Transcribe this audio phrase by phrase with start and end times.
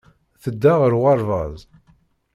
[0.41, 1.59] Tedda ɣer uɣerbaz.